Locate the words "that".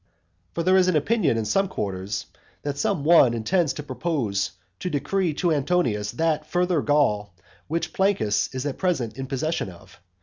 2.63-2.75, 6.13-6.47